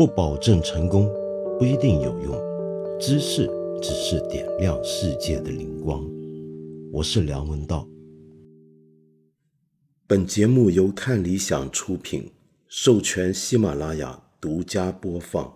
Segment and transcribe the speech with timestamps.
[0.00, 1.12] 不保证成功，
[1.58, 2.98] 不一定有用。
[2.98, 3.46] 知识
[3.82, 6.02] 只是点亮世界的灵光。
[6.90, 7.86] 我是梁文道。
[10.06, 12.32] 本节目由看理想出品，
[12.66, 15.54] 授权喜马拉雅独家播放。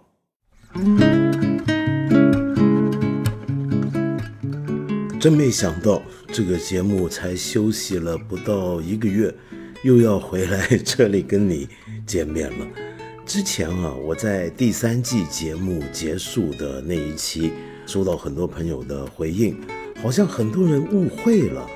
[5.18, 9.34] 真没想到，这个节目才休息了不到一个月，
[9.84, 11.66] 又要回来这里跟你
[12.06, 12.83] 见面了。
[13.26, 17.52] 之前啊，我在第三季节目结束的那一期，
[17.86, 19.58] 收到很多朋友的回应，
[20.02, 21.66] 好像很多人误会了，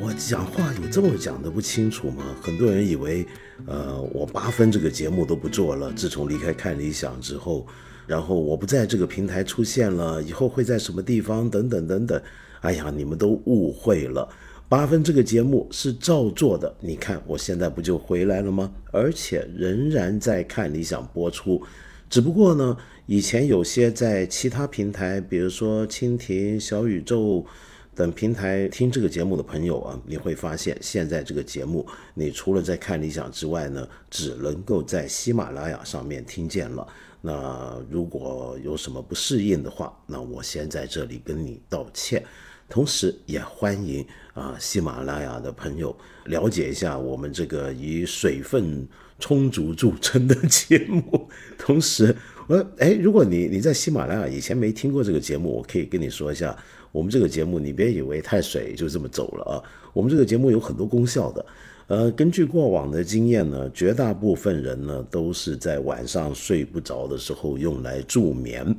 [0.00, 2.24] 我讲话有这么讲的不清楚吗？
[2.42, 3.24] 很多人以为，
[3.66, 7.64] 呃，我八分这个节目都不做了，自从离开看理想之后，
[8.04, 12.20] 然后我不在这个平台出现了，以后会在什么地方等等等等，
[12.62, 14.28] 哎呀，你们都误会了。
[14.68, 18.72] 八分这个节目是照做的，你看我现在不就回来了吗？
[18.90, 21.62] 而且仍然在看理想播出，
[22.10, 27.46] 只不过呢，以前有些在其他平台，比如说蜻蜓、小宇宙
[27.94, 36.84] 等平台听这个节目的朋友啊，你会发现现在这个节目，你除了在看理想之外呢，只能够在喜马拉雅上面听见了。
[37.22, 42.20] 那如果有什么不适应的话，那我先在这里跟你道歉。
[42.68, 48.86] 同时，也欢迎啊喜马拉雅的朋友了解一下我们这个以水分
[49.18, 51.28] 充足著称的节目。
[51.56, 52.14] 同时，
[52.48, 56.56] 我哎，如果你你在喜马拉雅以前没听过这个节目，我可以跟你说一下，
[56.90, 59.62] 我们这个节目你别以为太水就这么走了啊。
[59.92, 61.46] 我们这个节目有很多功效的。
[61.86, 68.76] 呃，根据过往的经验呢，绝大部分人呢都是在晚上睡不着的时候用来助眠。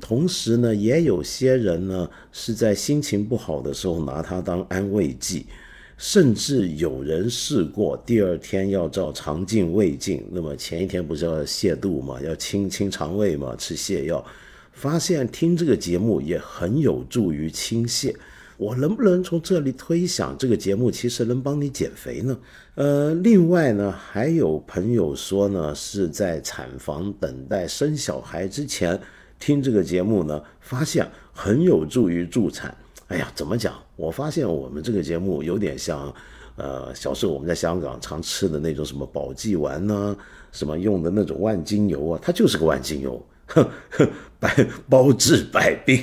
[0.00, 5.46] 同时呢，也有些人呢是在心情不好的时候拿它当安慰剂，
[5.96, 14.24] 甚至有人试过第二天要照肠镜胃镜，那么前一天不是要泻肚嘛，要清清肠胃嘛，吃泻药，
[14.72, 18.14] 发现听这个节目也很有助于清泻。
[18.58, 22.38] 我能不能从这里推想，这个节目其实能帮你减肥呢？
[22.74, 28.98] 呃，另外呢，还有朋友说呢，是在产房等待生小孩之前。
[29.38, 32.76] 听这个节目呢，发现很有助于助产。
[33.08, 33.74] 哎呀，怎么讲？
[33.94, 36.12] 我发现我们这个节目有点像，
[36.56, 40.16] 呃，小时候我们在香港常吃的那种什么保济丸呢，
[40.50, 44.08] 什么用的那种万金油啊，它就是个万金油， 哼哼，
[44.40, 46.02] 百包治百病。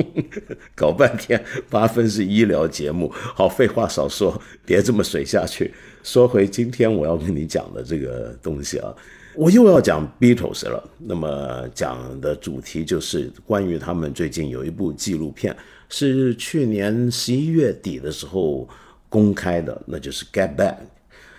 [0.76, 5.72] 搞半天八分是医疗节目，好，废话少说，别这么水下去。
[6.02, 8.94] 说回今天我要跟你讲的这个东西啊。
[9.36, 15.54] 我又要讲 Beatles 了，那么讲的主题就是关于他们最近有一部纪录片，
[15.90, 18.66] 是去年十一月底的时候
[19.10, 20.72] 公开的，那就是《Get Back》。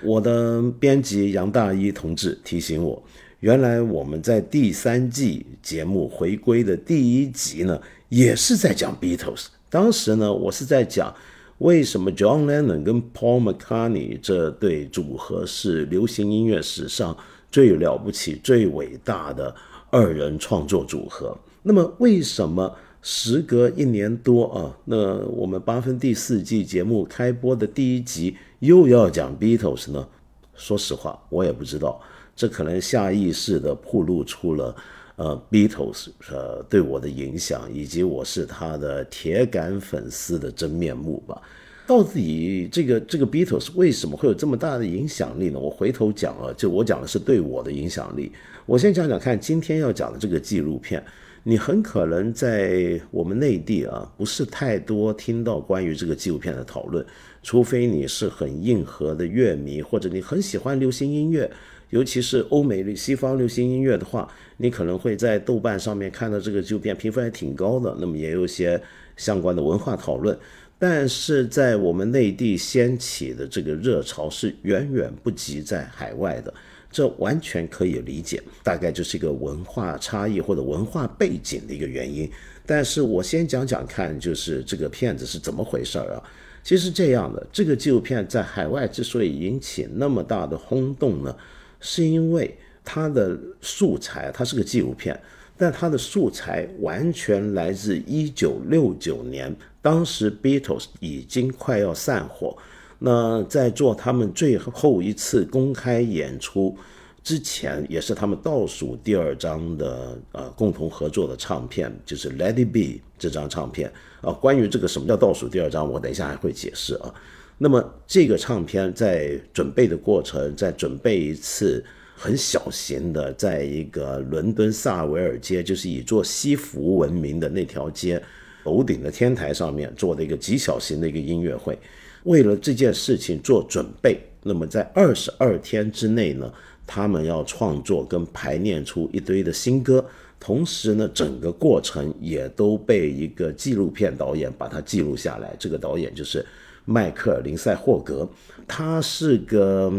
[0.04, 3.02] 我的编辑杨大一同志提醒我，
[3.40, 9.48] 原来我们在第三季节目回归的第一集呢，也是在讲 Beatles。
[9.72, 11.12] 当时呢，我是在讲
[11.58, 17.18] 为什么 John Lennon 跟 Paul McCartney 这对组合是流行音乐史上。
[17.52, 19.56] 最了不起、最伟大的
[19.90, 21.38] 二人创作组合。
[21.64, 30.08] 那么，为什么时隔一年多啊，那我们八分第四季节目开播的第一集又要讲 Beatles 呢？
[30.56, 32.02] 说实话，我也不知道。
[32.36, 34.76] 这可能下意识的暴露出了
[35.16, 41.42] 呃 Beatles 呃对我的影响，以及我是他的铁杆粉丝的真面目吧。
[41.88, 45.58] 到底这个这个 Beatles 为什么会有这么大的影响力呢？
[45.58, 48.30] 我回头讲啊，就我讲的是对我的影响力。
[48.66, 51.02] 我先讲讲看，今天要讲的这个纪录片，
[51.44, 57.06] 你很可能在我们内地啊，不是太多听到关于这个纪录片的讨论，
[57.42, 61.50] 除非你是很硬核的乐迷，或者你很喜欢流行音乐，
[61.92, 68.82] 尤其是欧美西方流行音乐的话，你可能会在豆瓣上面看到这个纪录片评分还挺高的，那么也有一些
[69.16, 70.38] 相关的文化讨论。
[70.80, 76.54] 但是在我们内地掀起的这个热潮是远远不及在海外的，
[76.92, 82.30] 这完全可以理解，大概就是一个文化差异或者文化背景的一个原因。
[82.66, 86.24] 但是我先讲讲看，就是这个片子是怎么回事儿啊？
[86.64, 91.36] 其实这样的，这个纪录片在海外之所以引起那么大的轰动呢，
[91.80, 95.20] 是因为它的素材，它是个纪录片。
[95.60, 99.52] 但它的素材完全来自一九六九年，
[99.88, 102.58] 当时 Beatles 已经快要散伙。
[103.00, 106.76] 那在做他们最后一次公开演出
[107.24, 112.80] 之前，也是他们倒数第二张的呃共同合作的唱片，就是《Let It Be》
[113.18, 113.90] 这张唱片
[114.20, 114.34] 啊。
[114.34, 117.14] 关于这个什么叫倒数第二张，我等一下还会解释啊。
[117.58, 121.82] 那么这个唱片在准备的过程，在准备一次。
[122.20, 128.20] 很小型的，在一个伦敦萨维尔街，就是以做西服闻名的那条街，
[128.68, 131.80] 楼顶的天台上面做的一个极小型的一个音乐会。
[132.24, 136.52] 为了这件事情做准备，那么在二十二天之内呢，
[136.86, 140.04] 他们要创作跟排练出一堆的新歌。
[140.40, 145.56] 同时呢，整个过程也都被一个纪录片导演把它记录下来。
[145.58, 146.46] 这个导演就是
[146.84, 148.28] 迈克尔·林塞霍格，
[148.68, 149.92] 他是个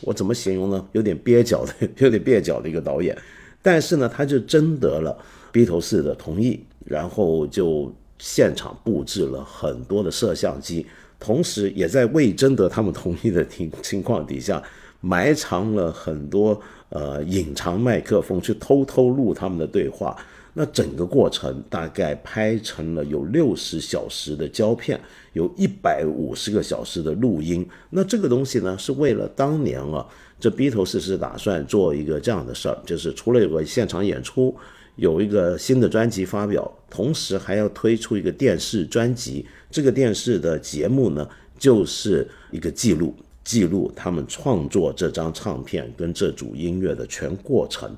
[0.00, 0.88] 我怎么形容呢？
[0.92, 3.16] 有点蹩脚的，有点蹩脚的一个导演。
[3.60, 5.16] 但是呢，他就征得了
[5.52, 7.92] 披头士的同意，然后就
[8.24, 10.86] 现场布置了很多的摄像机，
[11.18, 14.62] 同时也在未征得他们同意的情情况底下。
[15.04, 16.56] 埋藏了很多
[16.90, 20.16] 呃隐藏麦克风，去偷偷录他们的对话。
[20.54, 25.00] 那整个过程大概拍成了有六十小时的胶片，
[25.32, 27.66] 有一百五十个小时的录音。
[27.90, 30.06] 那这个东西呢，是为了当年啊，
[30.38, 34.56] 这 b 头师是打算做一个这样的事儿，就是除了有个现场演出，
[34.96, 39.46] 有一个新的专辑发表，同时还要推出一个电视专辑。
[39.70, 41.28] 这个电视的节目呢，
[41.58, 43.14] 就是一个记录。
[43.44, 47.90] 记录他们创作这张唱片跟这组音乐的全过程，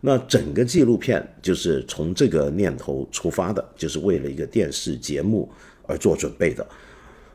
[0.00, 5.48] 那整个纪录片就是从这个念头出发的，就是为了一个电视节目
[5.86, 6.66] 而做准备的。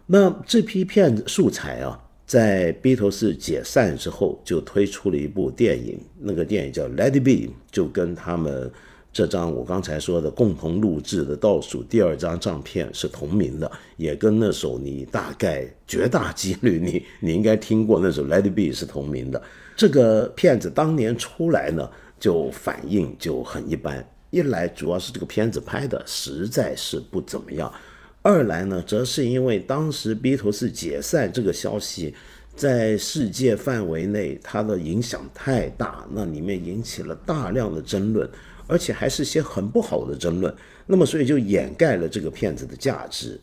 [0.05, 1.97] 那这批片素材啊，
[2.27, 7.31] 在 Beatles 解散之后，就推出了一部电影，那个电影叫《Let It Be》，
[7.71, 8.69] 就跟他们。
[9.15, 19.41] 这张我刚才说的共同录制的倒数第二张唱片是同名的，也跟那首你大概绝大几率你你应该听过那首《Let It Be》是同名的。
[19.77, 21.89] 这个片子当年出来呢，
[22.19, 24.05] 就反应就很一般。
[24.31, 27.73] 一来主要是这个片子拍的实在是不怎么样，
[28.21, 32.13] 二来呢，则是因为当时 b 头 a 解散这个消息
[32.53, 38.29] 在世界范围内它的影响太大，那里面引起了大量的争论。
[38.67, 40.53] 而且还是些很不好的争论，
[40.87, 43.39] 那么所以就掩盖了这个片子的价值。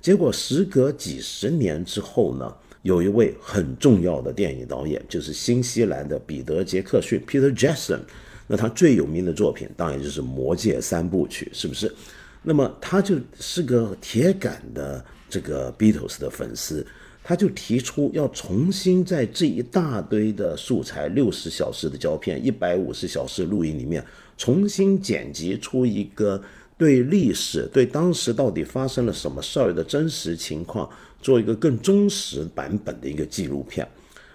[0.00, 8.00] 结果时隔几十年之后呢，有一位很重要的电影导演，就是新西兰的彼得·杰克逊 （Peter Jackson）。
[8.46, 11.92] 那他最有名的作品当然就是《魔戒》三部曲，是不是？
[12.42, 16.86] 那么他就是个铁杆的这个 Beatles 的粉丝。
[17.28, 24.00] 他就提出要重新在这一大堆的素材，六十小时的胶片，一百五十小时录音里面，
[24.36, 26.42] 重新剪辑出一个
[26.76, 30.88] 对历史、对当时到底发生了什么事儿的真实情况，
[31.22, 33.86] 做一个更忠实版本的一个纪录片。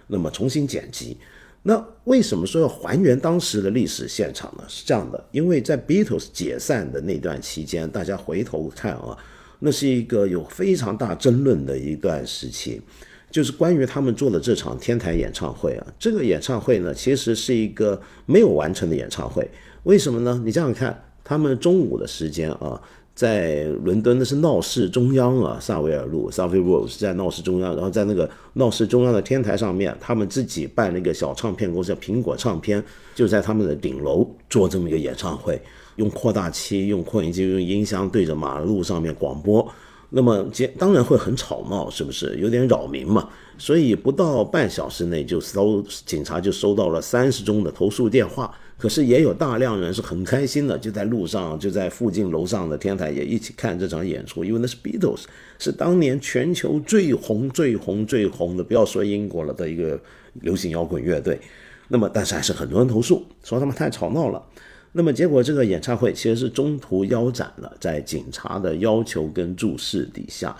[0.08, 1.16] 那么重新剪辑，
[1.62, 4.64] 那为什么说要还原当时的历史现场呢？
[4.68, 9.16] 是这样的，因为在 Beatles 解散的那段期间，大家回头看啊。
[9.64, 12.82] 那是一个有非常大争论的一段时期，
[13.30, 15.86] 就是关于他们做的这场天台演唱会啊。
[16.00, 19.48] 这个演唱会呢，其实是一个没有完成的演唱会。
[19.84, 20.40] 为什么呢？
[20.44, 22.80] 你这样看，他们中午的时间啊，
[23.16, 32.82] 在伦敦那是闹市中央啊，萨维尔路 s a v i y Road 是在闹市中央，然后在那个闹市中央的天台上面，他们自己办了一个小唱片公司，叫苹果唱片，
[33.12, 35.60] 就在他们的顶楼做这么一个演唱会。
[35.96, 39.68] 用扩大器、用扩音机、用音箱对着马路上面广播，
[40.10, 43.28] 那么接当然会很吵闹，是不是有点扰民嘛？
[43.58, 48.54] 所以不到半小时内就收警察就收到了三十宗的投诉电话。
[48.82, 55.20] 可是也有大量人是很开心的，就在路上就在附近楼上的天台也一起看这场演出，因为那是 Beatles，
[55.56, 60.00] 是当年全球最红、最红、最红的，不要说英国了的一个
[60.40, 61.40] 流行摇滚乐队。
[61.86, 64.44] 那么但是还是很多人投诉，说他们太吵闹了。
[64.90, 70.56] 那么结果，这个演唱会其实是中途腰斩了，在警察的要求跟注视底下。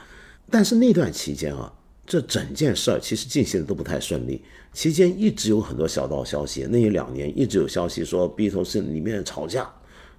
[0.48, 1.72] 但是那段期间啊，
[2.06, 4.42] 这整件事儿其实进行的都不太顺利。
[4.72, 9.70] 期间一直有很多小道消息，那一两年一直有消息说 Beatles 里面吵架，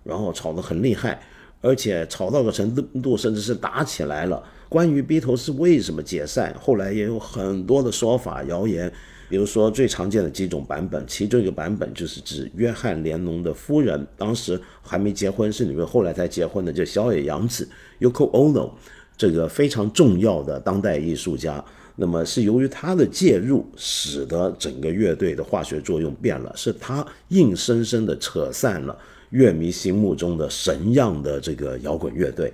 [0.04, 1.22] 然后吵得很厉害，
[1.62, 4.44] 而且吵到个程度，甚至是打起来了。
[4.70, 8.92] 关于 Beatles 为什么解散，后来也有很多的说法谣言。
[9.30, 17.68] 比如说最常见的几种版本，其中一个版本就是指约翰连侬的夫人，当时还没结婚，是你们后来才结婚的，就小野洋子
[18.00, 18.72] Yoko Ono，
[19.18, 21.64] 这个非常重要的当代艺术家。
[21.96, 28.98] 那么是由于他的介入，使得整个乐队的化学作用变了，是他硬生生的扯散了
[29.30, 32.52] 乐迷心目中的神样的这个摇滚乐队。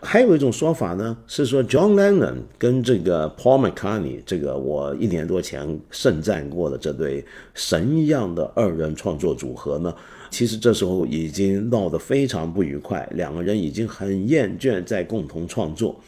[0.00, 7.22] 还有一种说法呢，是说 John Lennon 跟这个 Paul McCartney 这个我一年多前盛赞过的这对
[7.52, 9.92] 神一样的二人创作组合呢，
[10.30, 15.98] 其实这时候已经闹得非常不愉快，两个人已经很厌倦在共同创作。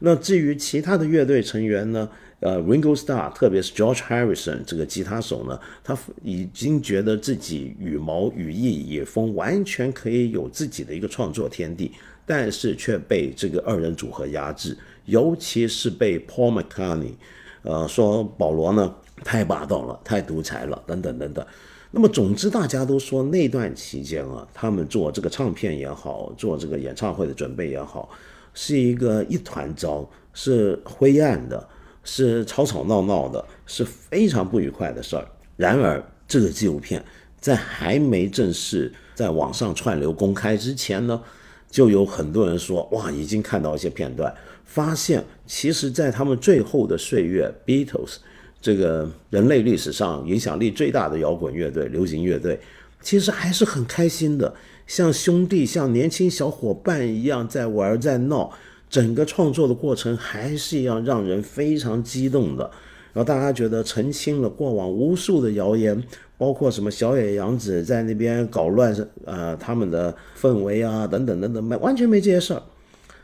[0.00, 2.08] 那至于其他的乐队成员呢，
[2.38, 11.90] 呃，Ringo Star，特别是 George Harrison 这个吉他手呢，他已经觉得自己羽毛、羽翼、野风完全可以有自己的一个创作天地，
[12.24, 17.14] 但是却被这个二人组合压制，尤其是被 Paul McCartney，
[17.62, 18.94] 呃，说保罗呢
[19.24, 21.44] 太霸道了，太独裁了，等等等等。
[21.90, 28.10] 那么，总之，大家都说那段期间啊，他们做这个唱片也好，做这个演唱会的准备也好，
[28.52, 31.66] 是一个一团糟，是灰暗的，
[32.04, 35.26] 是吵吵闹闹的，是非常不愉快的事儿。
[35.56, 37.02] 然而，这个纪录片
[37.40, 41.22] 在还没正式在网上串流公开之前呢，
[41.70, 48.16] 就有很多人说，哇，已经看到一些片段，发现其实，在他们最后的岁月，Beatles。
[48.60, 52.58] 这个人类历史上影响力最大的摇滚乐队、流行乐队，
[53.00, 54.52] 其实还是很开心的，
[54.86, 58.52] 像兄弟、像年轻小伙伴一样在玩在闹，
[58.90, 62.70] 整个创作的过程还是一样让人非常激动的。
[63.14, 66.00] 然后大家觉得澄清了过往无数的谣言，
[66.36, 72.62] 包括什么小野洋子在那边搞乱呃他们的氛围啊等等等等，没完全没这些事儿。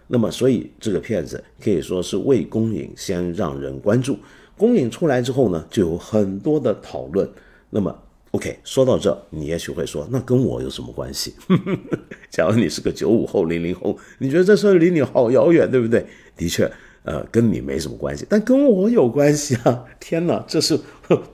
[0.07, 4.19] 那么所以这个片子可以说是未公映先让人关注。
[4.57, 7.29] 公映出来之后呢，就有很多的讨论。
[7.71, 7.97] 那么
[8.31, 11.35] ，OK，说到这，你也许会说，那跟我有什么关系？
[12.31, 16.07] 假如你是个九五后、零零后，你觉得这事儿离你好遥远，对不对？
[16.37, 16.71] 的确，
[17.03, 19.85] 呃，跟你没什么关系，但跟我有关系啊！
[19.99, 20.79] 天哪，这是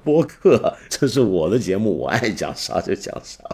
[0.02, 3.44] 播客，这是我的节目，我爱讲啥就讲啥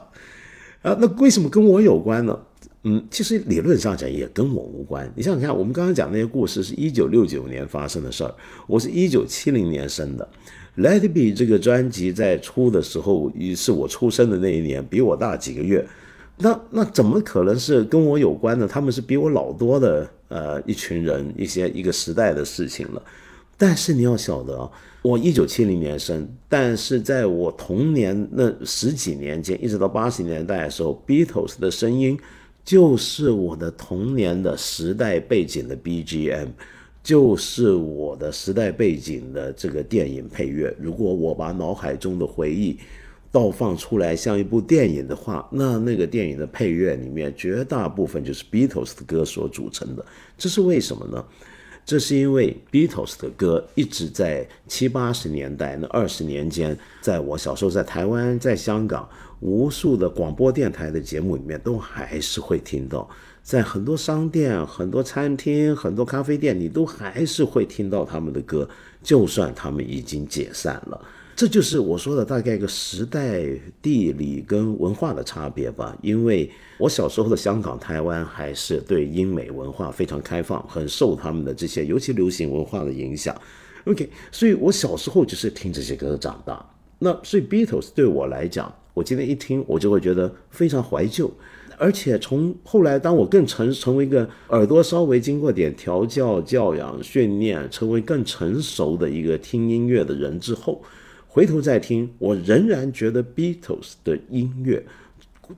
[0.83, 0.97] 啊。
[1.01, 2.46] 那为什么跟我有关呢？
[2.89, 5.13] 嗯，其实理论上讲也跟我无关。
[5.17, 8.33] 你想想看，我们刚刚讲那些故事是一九六九年发生的事儿，
[8.69, 10.29] 我是一九七零年生的。
[10.77, 15.85] Let It Be 这个专辑在出的时候，也是我出生的那一年，比我大几个月。
[16.39, 18.69] 那那怎么可能是跟我有关呢？
[18.69, 23.03] 他们是比我老多的，呃，一群人，一些一个时代的事情了。
[23.59, 24.71] 但是你要晓得，
[25.03, 32.17] 我一九七零年生，但是在我童年那十几年间，一直到八十年代的时候，Beatles 的声音。
[32.67, 36.49] 就是我的童年的时代背景的 BGM，
[37.01, 40.75] 就是我的时代背景的这个电影配乐。
[40.81, 42.77] 如果我把脑海中的回忆
[43.31, 50.05] 倒放出来，像一部电影的话，那那个电影的配乐里面绝大部分就是 Beatles 的歌所组成的。
[50.37, 51.25] 这是为什么呢？
[51.85, 59.09] 这是因为 Beatles 的歌一直在七八十年代那二十年间，在我小时候在台湾、在香港。
[59.41, 63.09] 无数的广播电台的节目里面，都还是会听到，
[63.43, 68.69] 在很多商店、很多餐厅、很多咖啡店，你都还是会听到他们的歌，
[69.03, 71.01] 就算他们已经解散了。
[71.37, 73.45] 这就是我说的大概一个时代、
[73.83, 75.95] 地理跟文化的差别吧。
[76.01, 83.39] 因为我小时候的香港、台湾还是对英美文化非常开放，很受他们的这些尤其流行文化的影响。
[83.85, 86.65] OK，所以我小时候就是听这些歌长大。
[86.99, 88.75] 那所以 Beatles 对我来讲。
[88.97, 91.31] 我今天一听，我就会觉得非常怀旧，
[91.77, 100.83] 而且从后来，当我更成成为一个耳朵稍微经过点调教、教养、训练，成为更成熟的一个听音乐的人之后，
[101.29, 104.83] 回头再听，我仍然觉得 Beatles 的音乐，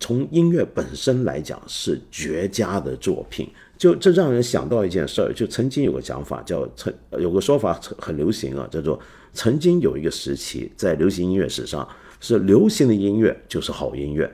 [0.01, 3.49] 从音乐本身来讲是绝佳的作品。
[3.77, 8.99] 就这让人想到一件事儿，就曾经有个讲法叫曾有个说法很流行啊，叫做
[9.33, 11.89] 曾经有一个时期在流行音乐史上。
[12.21, 14.31] 是流行的音乐就是好音乐，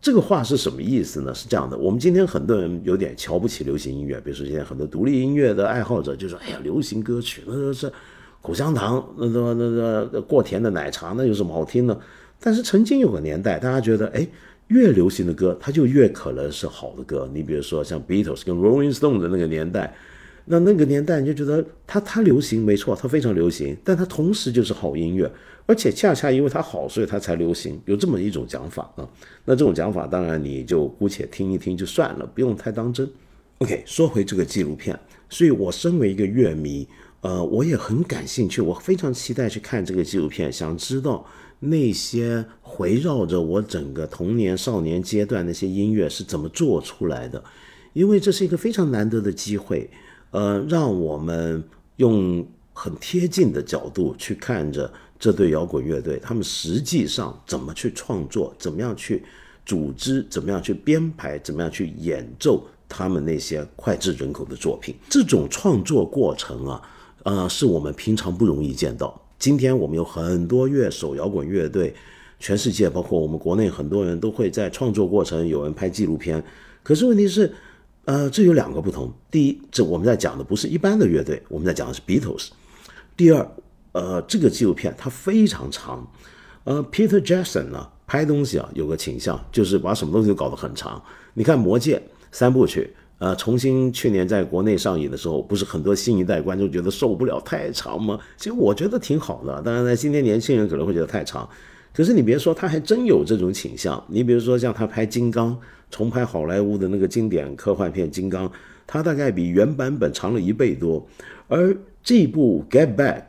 [0.00, 1.34] 这个话是什么意思呢？
[1.34, 7.90] 是这样的，我们今天很多人有点瞧不起流行音乐，比如说现在很多独立音乐的爱好者就说：“哎呀，流行歌曲那都是
[8.40, 11.98] 口香糖，那那那那过甜的奶茶，那有什么好听呢？”
[12.40, 14.26] 但是曾经有个年代，大家觉得，哎，
[14.68, 17.28] 越流行的歌，它就越可能是好的歌。
[17.34, 19.94] 你比如说像 Beatles 跟 Rolling Stone 的那个年代。
[20.50, 25.30] 那那个年代你就觉得它它流行没错，它非常流行，但它同时就是好音乐，
[25.68, 29.06] 而且恰恰因为它好，所以它才流行，有这么一种讲法啊。
[29.44, 33.06] 那这种讲法当然你就姑且听一听就算了，不用太当真。
[33.58, 34.98] OK，说回这个纪录片，
[35.28, 36.88] 所以我身为一个乐迷，
[37.20, 41.26] 呃，我也很感兴趣，我非常期待去看这个纪录片，想知道
[41.60, 42.42] 那些
[42.78, 47.44] 围绕着我整个童年少年阶段那些音乐是怎么做出来的，
[47.92, 49.90] 因为这是一个非常难得的机会。
[50.30, 51.62] 呃，让我们
[51.96, 59.22] 用很贴近的角度去看着这对摇滚乐队，他们实际上怎么去创作，怎么样去
[59.66, 64.94] 组织，怎么样去编排，怎么样去演奏他们那些脍炙人口的作品。
[65.08, 66.82] 这种创作过程啊，
[67.24, 69.20] 呃，是我们平常不容易见到。
[69.38, 71.94] 今天我们有很多乐手、摇滚乐队，
[72.38, 76.42] 全世界包括我们国内很多人都会在创作过程有人拍纪录片，
[76.82, 77.52] 可是问题是。
[78.04, 79.12] 呃，这有两个不同。
[79.30, 82.48] 第一，这我们在讲的不是一般的乐队，我们在讲的是 Beatles。
[83.14, 83.46] 第二，
[83.98, 86.06] 呃，这个纪录片它非常长。
[86.64, 91.02] 呃，Peter Jackson 呢拍东西啊有个倾向，就是把什么东西都搞得很长。
[91.34, 91.96] 你看《魔戒》
[92.30, 98.20] 三部曲，呃，重新去年在国内上映的时候，不是很多新一代观众觉得受不了太长吗？
[98.36, 99.60] 其实我觉得挺好的。
[99.62, 101.48] 当然呢，今天年轻人可能会觉得太长。
[101.92, 104.02] 可是你别说，他还真有这种倾向。
[104.08, 105.52] 你比如说像他拍《金刚》，
[105.90, 108.48] 重拍好莱坞的那个经典科幻片《金刚》，
[108.86, 111.04] 他大概比原版本长了一倍多。
[111.48, 113.22] 而这部《Get Back》。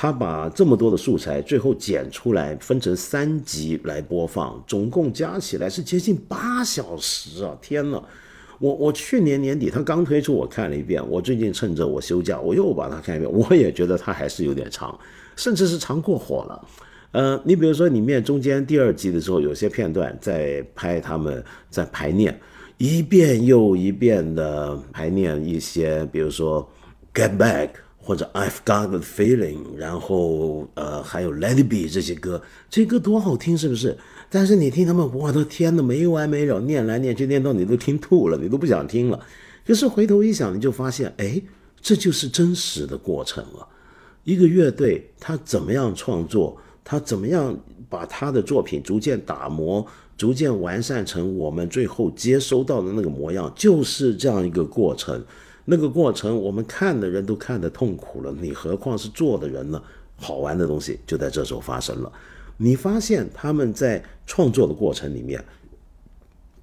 [0.00, 7.58] 他把这么多的素材最后剪出来，分成三集来播放，总共加起来是接近八小时啊！
[7.60, 8.00] 天哪，
[8.60, 14.96] 我我去年年底他刚推出，我看了一遍，我最近趁着我休假，我又把它看一遍，我也觉得它还是有点长，
[15.34, 16.68] 甚至是长过火了。
[17.10, 22.40] 呃，你比如说里面中间第二集的时候，有些片段在拍他们在排练，
[22.76, 26.70] 一遍又一遍的排练一些，比如说
[27.12, 27.70] Get Back。
[28.08, 33.98] 或者 I've got the feeling，然后呃还有 Let It Be 这些歌，这歌多好听，是不是？
[34.30, 39.20] 但是你听他们，我的天呐，没完没了，念来念去，念到你都听吐了，你都不想听了。
[39.66, 41.38] 可是回头一想，你就发现，哎，
[41.82, 43.68] 这就是真实的过程了。
[44.24, 47.54] 一个乐队他怎么样创作，他怎么样
[47.90, 49.86] 把他的作品逐渐打磨、
[50.16, 55.22] 逐渐完善成我们最后接收到的那个模样，就是这样一个过程。
[55.70, 59.82] 那个过程，我们看的人都看得痛苦了，你何况是做的人呢？
[60.16, 62.10] 好玩的东西就在这时候发生了。
[62.56, 65.44] 你发现他们在创作的过程里面，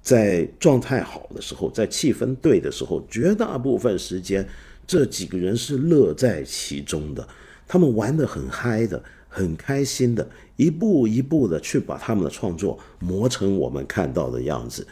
[0.02, 4.44] 在状态好的时候，在气氛对的时候，绝大部分时间
[4.88, 7.26] 这几个人是乐在其中的，
[7.68, 14.84] 他们玩得很嗨的，很开心的，一步一步的去把他们的创作磨成我们看到的样子。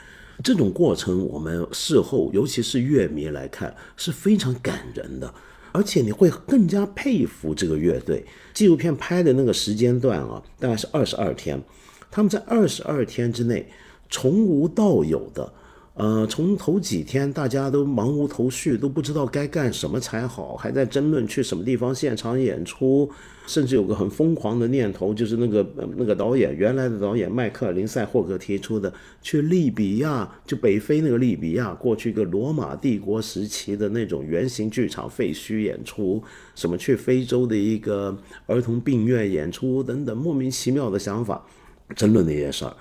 [0.43, 5.33] 这种过程，我们事后，尤其是乐迷来看，是非常感人的，
[5.73, 8.25] 而且你会更加佩服这个乐队。
[8.53, 11.62] 纪录片拍的那个时间段啊，大概是二十二天，
[12.11, 13.69] 他们在二十二天之内，
[14.11, 15.52] 从无到有的。
[15.95, 23.09] 呃，从头几天大家都忙无头绪，都不知道该干什么才好，还在争论去什么地方现场演出，
[23.47, 25.65] 甚至有个很疯狂的念头，就是那个
[25.97, 36.21] 那个导演原来的导演迈克尔林赛霍格提出的，去利比亚，就北非那个利比亚，过去一个罗马帝国时期的那种圆形剧场废墟演出，
[36.57, 41.47] 什么去非洲的一个儿童病院演出等等莫名其妙的想法，
[41.95, 42.75] 争论那些事儿，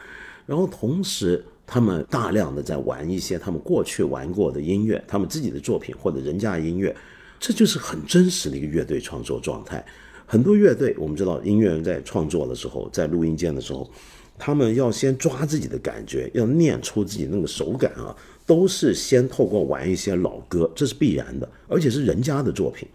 [0.48, 1.46] 然后同时。
[1.66, 6.96] 他们大量的在玩一些他们过去玩过的音乐，他们自己的作品或者人家的音乐，
[7.40, 9.84] 这就是很真实的一个乐队创作状态。
[10.26, 13.90] 很多乐队，我们知道音乐人在创作的时候，在录音间的时候，
[14.38, 22.88] 他们要先抓自己的感觉，要念出自己那个手感啊，都是先透过玩一些老歌，这是必然的，而且是人家的作品。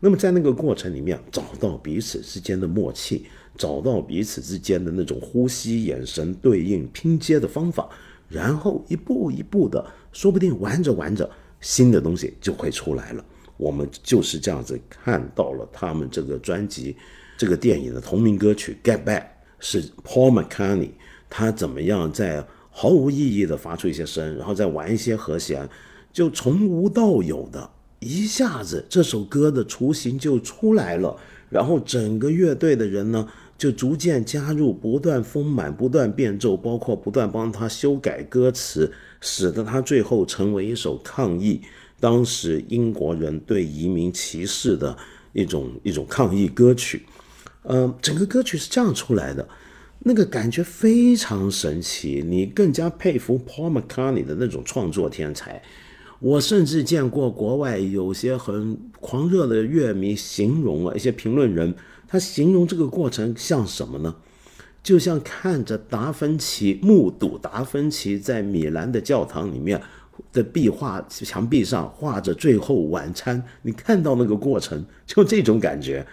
[0.00, 3.26] 那么在那个过程里面，找到彼此之间的默契，
[3.56, 7.88] 找到彼此之间的那种呼吸、眼神对应、拼接的方法。
[8.28, 11.28] 然后一步一步的，说不定玩着玩着，
[11.60, 13.24] 新的东西就会出来了。
[13.56, 16.94] 我们就是这样子看到了他们这个专辑、
[17.36, 19.20] 这个电影的同名歌曲《Get Back》，
[19.58, 20.90] 是 Paul McCartney
[21.28, 25.68] 他怎么样在毫无意义的发出一些声，然后再玩一些和弦，
[26.12, 31.16] 就从无到有的，一下子这首歌的雏形就出来了。
[31.50, 33.26] 然后整个乐队的人呢？
[33.58, 41.60] 就逐渐加入，不断丰满，不断变奏，包括不断帮他修改歌词，使得他最后成为一首抗议
[41.98, 44.96] 当时英国人对移民歧视的
[45.32, 47.02] 一种一种抗议歌曲。
[47.64, 49.46] 嗯，整个歌曲是这样出来的，
[49.98, 55.60] 那个感觉非常神奇，你更加佩服 Paul McCartney 的那种创作天才。
[56.20, 61.74] 我甚至见过国外有些很狂热的乐迷形容啊，一些评论人。
[62.08, 64.16] 他形容这个过程像什么呢？
[64.82, 69.78] 就像看着达芬奇目睹达芬奇在米兰的教堂里面
[70.32, 76.06] 的壁画墙壁上画着《最后晚餐》，你看到那个过程，就这种感觉，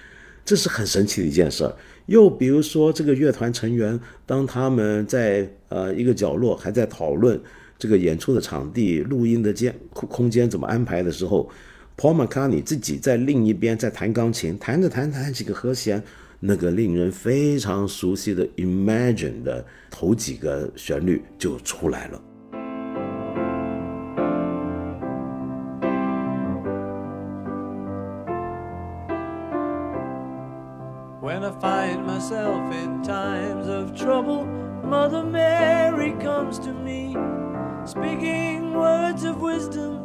[0.44, 1.74] 这是很神奇的一件事。
[2.08, 7.40] 又比如说，这个乐团成员当他们在呃一个角落还在讨论
[7.80, 11.50] 这个演出的场地、录音的间空间怎么安排的时候。
[11.98, 16.04] Paul McCartney 自己在另一边在弹钢琴，弹着弹弹几个和弦，
[16.42, 22.22] 那个令人非常熟悉的 Imagine 的头几个旋律就出来了。
[31.22, 34.46] When I find myself in times of trouble,
[34.84, 37.16] Mother Mary comes to me,
[37.86, 40.05] speaking words of wisdom.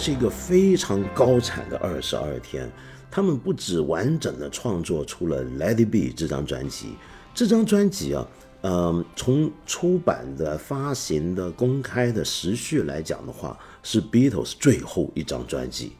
[0.00, 2.66] 是一个非常高产的二十二天。
[3.10, 6.94] 他们不止完整的创作出了《Let It Be》这张专辑，
[7.34, 8.26] 这张专辑啊，
[8.62, 15.92] 嗯，从出版的、发行的、公开的时序来讲的话，是 Beatles 最后一张专辑。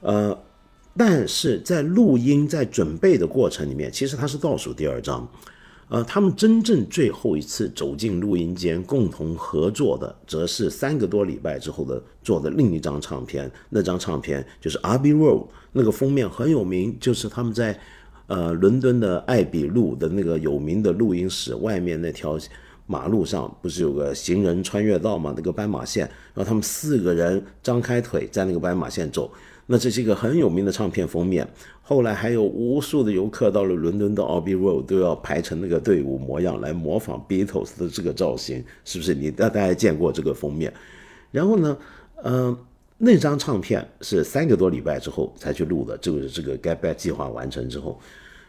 [0.00, 0.36] 呃，
[0.96, 5.28] 但是在录音、在准备的过程里面，其实它是倒数第二张。
[5.88, 13.50] 呃，他们真正最后一次走进录音间共同合作的，则是三个多礼拜之后的做的另一张唱片。
[13.70, 17.78] 那张唱片就是《Abbey Road》，那个封面很有名，就是他们在
[18.26, 22.38] 呃伦敦的艾比路的那个有名的录音室外面那条
[22.86, 25.32] 马路上，不是有个行人穿越道吗？
[25.34, 29.30] 那个斑马线，然后他们四个人张开腿在那个斑马线走。
[29.70, 31.46] 那这是一个很有名的唱片封面，
[31.88, 39.14] 后来还有无数的游客到了伦敦的 Abbey Road 都要排成那个队伍模样来模仿 Beatles 的这个造型，是不是？
[39.14, 40.70] 你大大家见过这个封面？
[41.30, 41.78] 然后呢，
[42.16, 42.54] 呃，
[42.98, 47.98] 那张唱片是三个多礼拜之后才去录的，就是这个 Get Back 计划完成之后，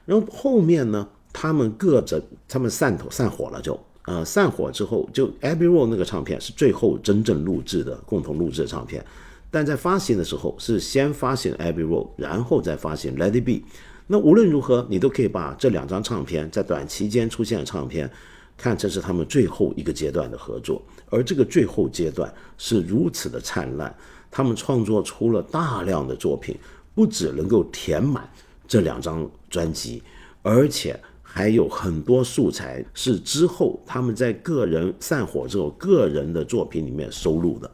[0.06, 3.80] 然后后面呢，他们各着他们散头散伙了就。
[4.04, 9.06] 呃，散伙之后，就 Abbey Road 那个唱片是最后真正录制的，共同录制的唱片。
[9.52, 13.66] 但在发行的时候是先发行 Abbey Road，然后再发行 Let It Be。
[14.08, 18.10] 那无论如何，你都可以把这两张唱片在短期间出现的唱片，
[18.58, 20.82] 看成是他们最后一个阶段的合作。
[21.10, 23.96] 而这个最后阶段是如此的灿烂，
[24.32, 26.58] 他们创作出了大量的作品，
[26.94, 28.28] 不只能够填满
[28.68, 30.02] 这两张专辑，
[30.42, 37.70] 而且还有很多素材是之后他们在个人散伙之后个人的作品里面收录的。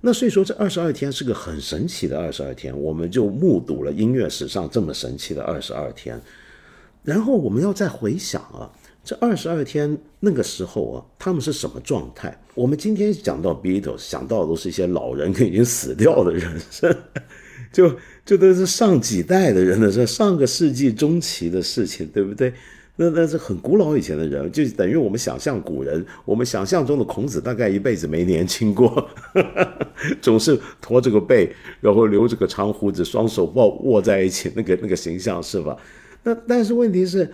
[0.00, 6.20] 那所以说，这二十二天是个很神奇的二十二天，我们就目睹了音乐史上这么神奇的二十二天。
[7.02, 8.70] 然后我们要再回想啊，
[9.02, 12.38] 这二十二天那个时候啊，他们是什么状态？
[12.54, 16.96] 我们今天讲到 Beatles，想到的都是一些老人跟已经死掉的人，生
[17.72, 17.92] 就
[18.24, 22.52] 就都是上几代的人的是上个世纪中期的事情，对不对？
[23.00, 29.08] 那那是很古老以前的人，就等于我们想象古人，我们想象中的孔子大概一辈子没年轻过，
[30.20, 31.48] 总是驼着个背，
[31.80, 35.76] 然后留着个长胡子，双手抱握在一起，那个那个形象是吧？
[36.24, 37.30] 那但是问题是，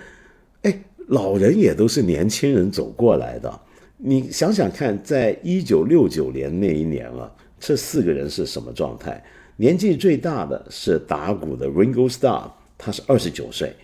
[0.60, 3.60] 哎，老人也都是年轻人走过来的。
[3.96, 9.24] 你想想看，在一九六九年那一年啊，这四个人是什么状态？
[9.56, 13.74] 年纪最大的是打鼓的 Ringo Starr，他是二十九岁。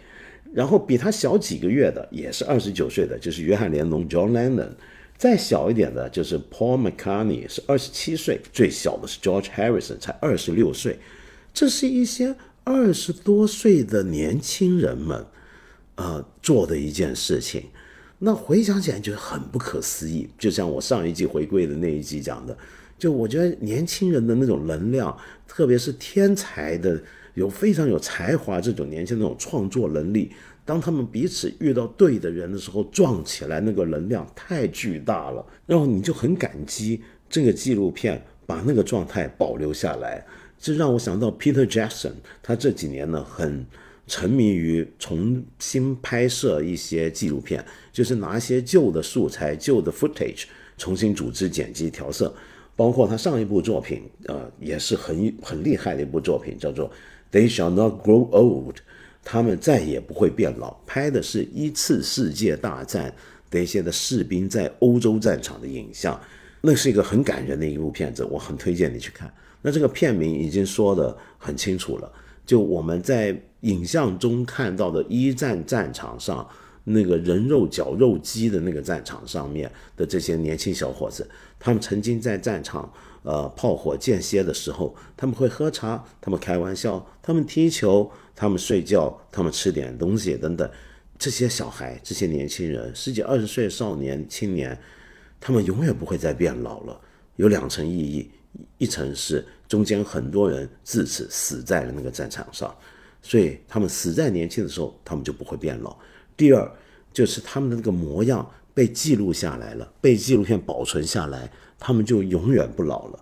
[0.52, 4.70] 然后比他小几个月的也是二十九岁的，就是约翰连侬 John Lennon，
[5.16, 10.98] 再小一点的就是 Paul McCartney 是二十七岁，最小的是 George Harrison 才二十六岁。
[11.54, 12.34] 这是一些
[12.64, 15.24] 二十多岁的年轻人们，
[15.94, 17.64] 呃做的一件事情。
[18.18, 22.58] 那回想起来就很不可思议，就像我上一季回归的那一集讲的，
[22.98, 27.00] 就我觉得年轻人的那种能量，特别是天才的。
[27.34, 30.30] 有非常有才华这种年轻那种创作能力，
[30.64, 40.24] 当他们彼此遇到对的人的时候，撞起来那个能量太巨大了，然后你就很感激这个纪录片把那个状态保留下来。
[40.58, 42.12] 这让我想到 Peter Jackson，
[42.42, 43.64] 他这几年呢很
[44.06, 50.44] 沉迷于重新拍摄一些纪录片，就是拿一些旧的素材、旧的 footage
[50.76, 52.34] 重新组织、剪辑、调色，
[52.76, 56.90] 包括他上一部作品，呃，也是很很厉害的一部作品，叫做。
[57.32, 58.76] They shall not grow old，
[59.24, 60.76] 他们再也不会变老。
[60.86, 63.14] 拍的是一次世界大战
[63.50, 66.20] 的一些的士兵在欧洲战场的影像，
[66.60, 69.32] 那是一个很感人的一部片子，我很推荐你去看。
[69.62, 72.10] 那这个片名已经说的很清楚了，
[72.44, 76.48] 就我们在影像中看到的一战战场上
[76.84, 82.90] 那个人肉绞肉机的那个战场上面的这些年轻小伙子，他们曾经在战场
[83.22, 90.70] 呃炮火间歇的时候，他们会喝茶，他们开玩笑，他们踢球，他们睡觉，他们吃点东西等等。
[91.18, 94.78] 这些小孩，这些年轻人，十几二十岁少年青年，
[95.40, 97.00] 他们永远不会再变老了。
[97.36, 98.30] 有两层意义。
[98.78, 102.74] 一层是中间很多人自此死在了那个战场上，
[103.22, 105.96] 所以他们死在年轻的时候，他们就不会变老。
[106.36, 106.68] 第二
[107.12, 111.48] 就是他们的那个模样被记录下来了，被纪录片保存下来，
[111.80, 113.18] 他们就永远不老了。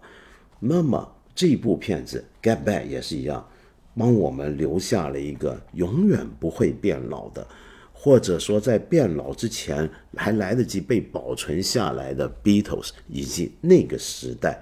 [0.60, 3.48] 那么这部片子《Get Back》也是一样，
[3.96, 7.46] 帮我们留下了一个永远不会变老的，
[7.92, 14.60] 或者说在变老之前还来得及被保存下来的 Beatles 以及那个时代。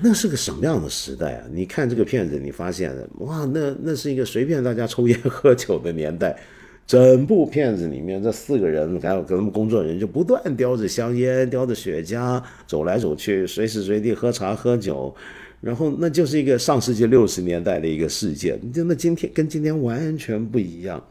[0.00, 1.46] 那是个什么样的时代啊？
[1.50, 6.38] 你看这个片子，你发现哇，那那是一个随便大家抽烟喝酒的年代。
[6.86, 15.14] 整部片子里面，这四个人还有跟他们工作人员就不断叼着香烟、叼着雪茄走来走去，随时随地喝茶喝酒。
[15.60, 21.02] 然后那就是一个上世纪六十年代的一个世界，就那今天跟今天完全不一样，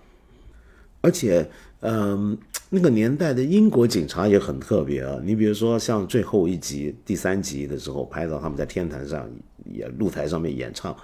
[1.02, 1.48] 而且。
[1.84, 2.38] 嗯，
[2.70, 5.20] 那个年代的英国警察也很特别啊。
[5.26, 9.28] 你比如说，像最后一集第三集的时候，拍到他们在天台上
[9.66, 10.96] 也露台上面演唱，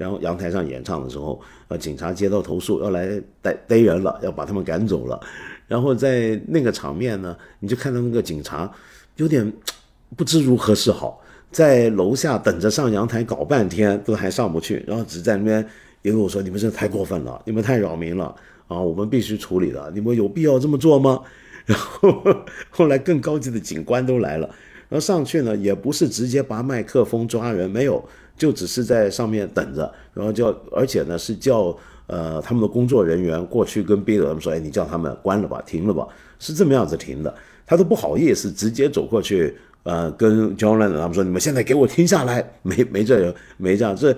[0.00, 5.20] 然后阳台上演唱的时候，呃，警察接到投诉要来逮逮人了，要把他们赶走了。
[5.68, 8.72] 然后在那个场面呢，你就看到那个警察
[9.16, 9.52] 有点
[10.16, 11.20] 不知如何是好，
[11.52, 15.64] 在楼下等着上阳台搞半天都还上不去，然后只在那边
[16.00, 18.34] 一路说：“你们这太过分了，你们太扰民了。”
[18.68, 21.20] 啊，我们必须处理的，你们有必要这么做吗？
[21.66, 22.22] 然后
[22.70, 24.46] 后来更高级的警官都来了，
[24.88, 28.02] 然后上去呢，也不是直接拔麦克风抓人，没有，
[28.40, 31.76] 就只是在上面等着，然后叫，而且呢是叫
[32.06, 37.34] 呃他们的工作人员过去跟比尔他们说，哎，你叫他们关了吧，停了吧，是这么样子停的，
[37.66, 44.16] 他都不好意思直接走过去，呃，跟 John Lennon 他们说，你们现在给我停下来， 没没这没这样这。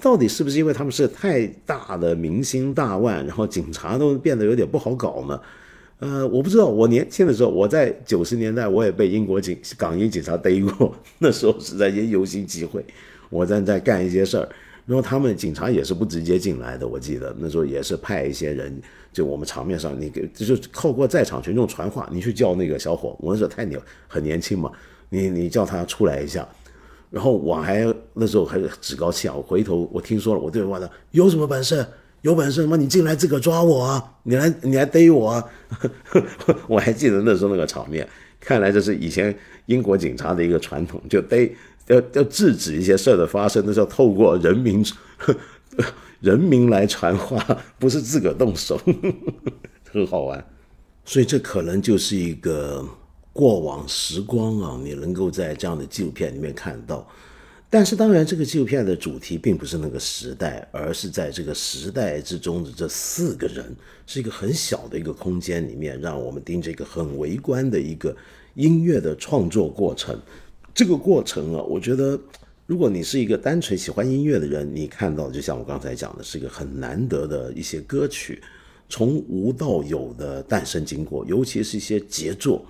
[0.00, 5.40] 到底是不是因为他们是太大的明星大腕，然后警察都变得有点不好搞呢？
[5.98, 6.66] 呃，我不知道。
[6.66, 10.94] 我年轻的时候，我在九十年代，我也被英国警港英警察逮过。
[11.18, 12.84] 那时候是在一些游行集会，
[13.30, 14.48] 我在在干一些事儿，
[14.86, 16.86] 然后他们警察也是不直接进来的。
[16.86, 18.80] 我记得那时候也是派一些人，
[19.12, 24.70] 就我们场面上，你给就靠过在场群众传话，你去叫那个小伙，我那时候太年很年轻嘛，
[25.08, 26.46] 你你叫他出来一下。
[27.08, 31.86] 然后我还那时候还趾高气昂，回头我听说了，我对我的有什么本事？
[32.22, 32.76] 有本事吗？
[32.76, 34.02] 你进来自个抓我啊！
[34.24, 35.44] 你来你来逮我啊！
[36.66, 38.06] 我还记得那时候那个场面，
[38.40, 39.32] 看来这是以前
[39.66, 41.48] 英国警察的一个传统，就逮
[41.86, 44.84] 要要制止一些事儿的发生，那是要透过人民
[46.20, 47.38] 人民来传话，
[47.78, 48.80] 不是自个动手，
[49.92, 50.44] 很好玩。
[51.04, 52.86] 所以这可能就是一个。
[53.36, 57.06] 过往时光啊，你能够在这样的纪录片里面看到，
[57.68, 68.16] 但是当然，这个纪录片的主题并不是那个时代，而是在这个时代之中的这四个人，是一个很小的一个空间里面，让我们盯着一个很微观的一个
[68.54, 70.18] 音乐的创作过程。
[70.76, 72.20] 这个过程啊，我觉得，
[72.66, 78.42] 如果你是一个单纯喜欢音乐的人，你看到就像我刚才讲的，是一个很难得的一些歌曲，
[78.86, 82.62] 从无到有的诞生经过，尤其是一些杰作。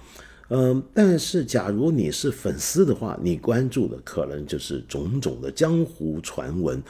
[0.50, 6.80] 嗯，但是假如你是粉丝的话，你关注的可能就是种种的江湖传闻，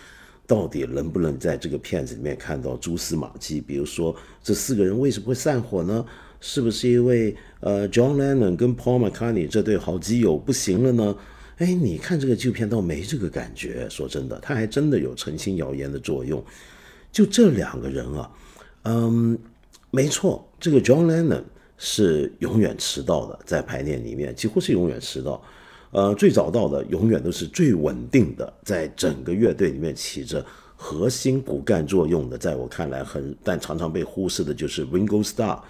[0.46, 3.58] 到底能不能在这个片子里面看到蛛丝马迹？
[3.58, 6.04] 比如说这四个人为什么会散伙呢？
[6.48, 11.16] 是不是因为呃，John Lennon 跟 Paul McCartney 这对好基友不行了呢？
[11.56, 13.88] 哎，你看这个纪录片倒没这个感觉。
[13.90, 16.42] 说真的，他还真的有澄清谣言的作用。
[17.10, 18.30] 就这两个人啊，
[18.84, 19.36] 嗯，
[19.90, 21.42] 没错，这个 John Lennon。
[21.78, 25.42] 是永远迟到的，在排练里面几乎是永远迟到。
[25.90, 30.42] 呃，最早到的永远都是最稳定的，在整个乐队里面起着
[30.74, 32.38] 核心骨干作用的。
[32.38, 35.60] 在我看来，很但常常被忽视的就是 Ringo Starr。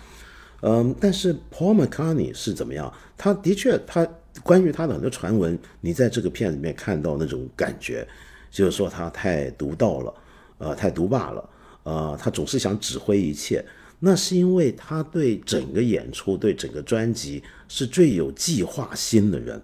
[0.62, 2.92] 嗯，但是 Paul McCartney 是怎么样？
[3.16, 4.06] 他的确，他
[4.42, 8.06] 关于他的很多传闻，你在这个片里面看到那种感觉，
[8.50, 10.14] 就是说他太独到了，
[10.58, 11.50] 呃，太独霸了，
[11.82, 13.64] 呃，他总是想指挥一切。
[13.98, 19.60] 那是因为他对整个演出、对整个专辑是最有计划心的人，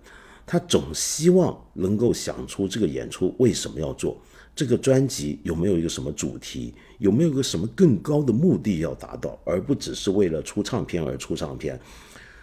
[0.46, 4.18] 他总希望能够想出这个演出为什么要做，
[4.54, 11.78] 这个专辑有没有一个什么主题，有没有一个什么更高的目的要达到，而不只是为了出唱片而出唱片。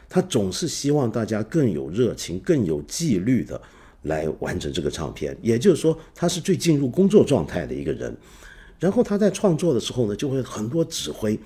[0.08, 3.62] 他总是希望大家更有热情、更有纪律的
[4.04, 5.38] 来完成这个唱片。
[5.40, 8.16] 也就是说，他是最进入工作状态的一个人。
[8.80, 11.38] 然后他在创作的时候呢，就会很多指挥，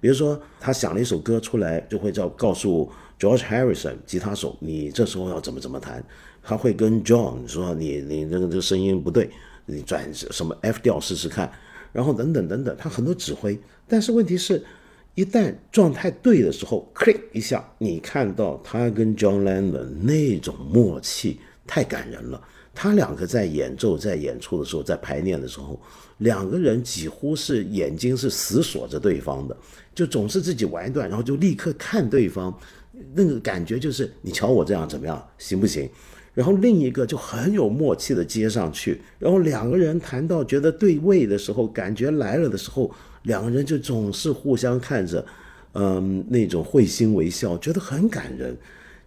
[0.00, 6.04] 比如说他想了一首歌出来，就会叫告诉 George Harrison 吉他手，你这时候要怎么怎么弹。
[6.42, 9.30] 他会跟 John 说，你你那个这个声音不对，
[9.68, 11.52] 你转什么 F 调试试看，
[11.92, 13.58] 然后等等等等，他很多指挥。
[13.86, 14.64] 但是问题是，
[15.14, 22.42] 一旦状态对的时候，click 一下，你看到他跟 John Lennon 那种默契，太感人了。
[22.74, 25.78] 他两个在演奏、在演出的时候、在排练的时候。
[26.18, 29.56] 两个人几乎是眼睛是死锁着对方的，
[29.94, 32.52] 就总是自己玩一段，然后就立刻看对方，
[33.14, 35.88] 那个感觉就是你瞧我这样怎么样，行不行？
[36.38, 42.88] 然后另一个就很有默契的接上去，然后两个人谈到觉得对位的时候，感觉来了的时候，
[43.24, 45.26] 两个人就总是互相看着，
[45.72, 48.56] 嗯，那种会心微笑，觉得很感人。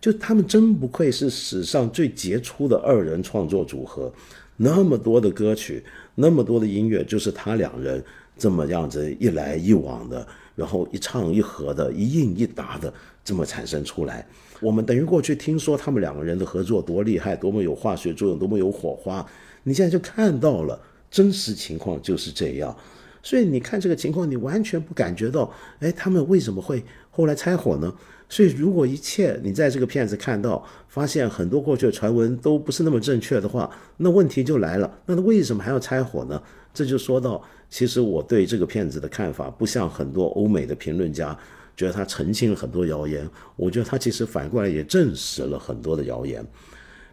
[0.02, 4.12] 就他们真不愧是史上最杰出的二人创作组合，
[4.58, 5.82] 那么多的歌曲。
[6.16, 8.04] 那么多的音乐，就是他两人
[8.38, 14.28] 这么样子一来一往的，然后一唱一和的，一应一答的这么产生出来。
[14.62, 19.26] 我们等于过去听说他们两个人的合作多厉害，多么有化学作用，多么有火花。
[19.64, 22.76] 你现在就看到了真实情况就是这样。
[23.24, 27.94] 所以你看这个情况，你完全不感觉到，哎，他们为什么会后来拆伙呢？
[28.30, 35.00] 所以如果一切你在这个片子看到，发现很多过去的传闻都不是那么正确的话，那问题就来了。
[35.06, 36.42] 那他为什么还要拆伙呢？
[36.74, 41.38] 这就说到，其实我对这个片子的看法，不像很多欧美的评论家
[41.76, 46.46] 觉得他澄清了很多谣言，我觉得他其实反过来也证实了很多的谣言。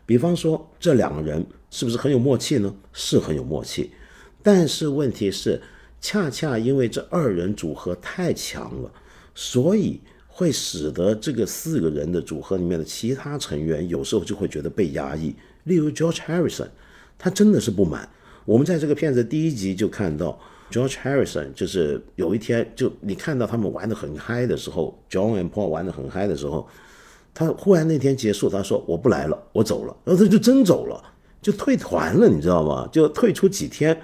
[0.04, 2.74] 比方说，这两个人是不是很有默契呢？
[2.92, 3.90] 是很有默契，
[4.42, 5.60] 但是问题是。
[6.00, 8.92] 恰恰因为这二人组合太强了，
[9.34, 15.34] 所以会使得这个四个人的组合里面的其他成员有时候就会觉得被压抑。
[15.64, 16.68] 例如 George Harrison，
[17.18, 18.08] 他真的是不满。
[18.44, 20.38] 我们在这个片子第一集就看到
[20.70, 26.68] George Harrison，就是有一天就你看到他们玩的很嗨的时候，John and Paul 玩的很嗨的时候，
[27.32, 31.02] 他忽然那天结束，他说我不来了，我走了，然后他就真走了，
[31.40, 32.88] 就退团了，你知道吗？
[32.92, 33.98] 就退出几天。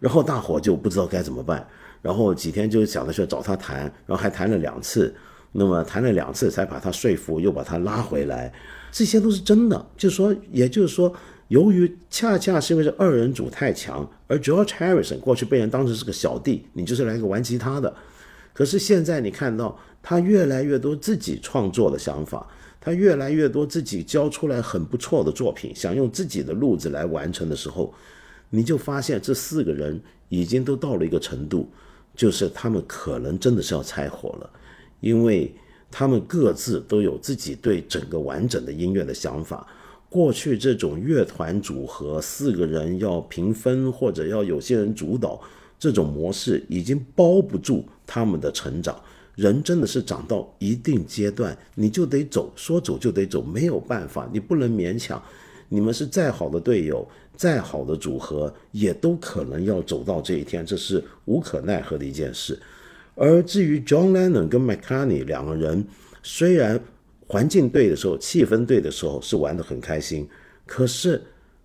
[0.00, 1.68] 然后大伙就不知道该怎么办，
[2.00, 5.14] 然后几天就想着去找他谈，然后还谈了两次，
[5.52, 8.50] 那么谈了两次才把他说服，又把他拉回来，
[8.90, 9.86] 这些都是真的。
[9.98, 11.12] 就是说，也就是说，
[11.50, 17.92] 由于恰恰是因为这二人组太强，而 George Harrison 过去被人当成是个小弟，你就是来个玩吉他的，
[18.52, 22.46] 可是现在你看到他越来越多自己创作的想法，
[22.80, 27.92] 他越来越多自己交出来很不错的作品，想用自己的路子来完成的时候。
[28.50, 31.68] 你就发现这四个人已经都到了一个程度，
[32.14, 34.48] 就是他们可能真的是要拆伙了，
[35.00, 35.52] 因为
[35.90, 39.66] 他们各自都有自己对整个完整的音乐的想法。
[40.10, 45.40] 过去这种乐团组合四个人要平分或者要有些人主导
[45.78, 49.00] 这种模式，已经包不住他们的成长。
[49.36, 55.22] 人真的是长到一定阶段，你就得走，说走就得走，没有办法，你不能勉强。
[55.68, 57.08] 你们是再好的队友。
[57.36, 62.58] 再好的组合也都可能要走到这一天，这是无可奈何的一件事。
[63.14, 65.82] 而至于 John Lennon 跟 McCartney 两个人，
[66.22, 66.78] 虽然
[67.30, 70.28] 环境对的时候、气氛对的时候是玩得很开心，
[70.66, 71.22] 可是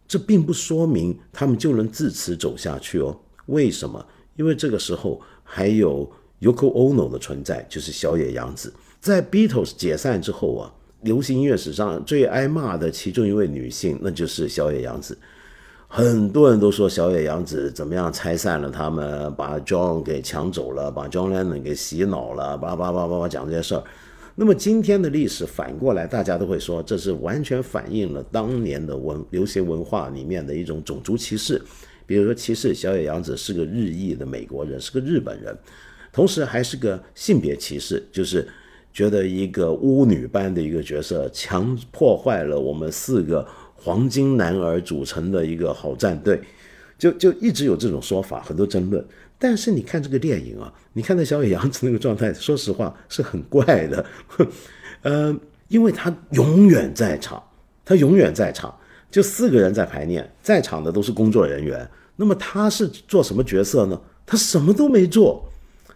[0.08, 3.18] 这并不说明他们就能自此走下去哦。
[3.48, 4.06] 为什么？
[4.36, 6.08] 因为这个时候还有
[6.40, 8.72] Yoko Ono 的存在，就是小野洋子。
[9.00, 15.18] 在 Beatles 解散之后啊，流行音乐史上最挨骂的其中一位女性，那就是小野洋子。
[15.88, 23.84] 很多人都说小野洋子怎么样拆散了他们，把 John 给抢走了，把 John Lennon 给洗脑了，叭叭叭叭叭讲这些事儿。
[24.36, 31.62] 那么今天的历史反过来，大家都会说这是完全反映了当年的文流行文化里面的一种种族歧视。
[32.06, 35.58] 比如说歧视小野洋子是个日裔的美国人，是个日本人，
[36.12, 38.48] 同时还是个性别歧视，就是
[38.94, 43.48] 觉得一个巫女般的一个角色强破坏了我们四个。
[43.78, 46.42] 黄金男儿组成的一个好战队，
[46.98, 49.06] 就就一直有这种说法，很多争论。
[49.38, 54.06] 但是你看这个电影啊，你看那小野洋子那个状态，说实话是很怪的。
[55.04, 55.36] 呃，
[55.68, 57.42] 因为他永远在场，
[57.84, 58.74] 他永远在场，
[59.12, 61.88] 就四个人在排练，在场的都是工作人员。
[62.16, 64.00] 那么他是做什么角色呢？
[64.26, 65.48] 他什么都没做，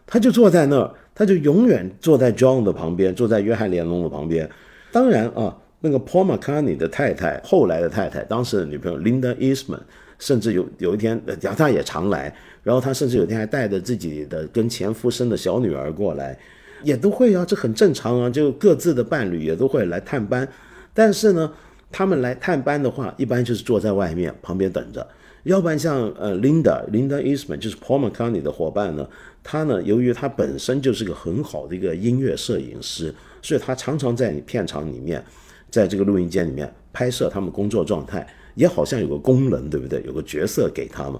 [0.05, 4.49] 他就坐在那儿，他就永远坐在 John 的旁边，坐在约翰·连龙的旁边。
[4.91, 5.57] 当然啊。
[5.81, 9.79] 那个 Paul McCartney 的太太，后来的太太，当时的女朋友 Linda Eastman，
[10.19, 16.37] 甚至有有一天，呃，他也常来，然后他甚至有一天还带着自己的跟前夫生的小女儿过来，
[16.83, 20.47] 也都会啊，这很正常啊，就各自的伴侣也都会来探班，
[20.93, 21.51] 但是呢，
[21.91, 25.07] 他们来探班的话，一般就是坐在外面旁边等着。
[25.43, 29.07] 要不然像呃，Linda Linda Eastman 就是 Paul McCartney 的伙伴呢，
[29.41, 35.23] 他呢，由于他本身就是个很好的一个音乐摄影师，所以他常常在你片场里面，
[35.71, 40.03] 在这个录音间里面拍摄他们工作状态，也好像有个功能，对不对？
[40.05, 41.19] 有个角色给他们。